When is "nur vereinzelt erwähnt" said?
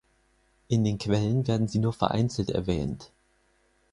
1.77-3.11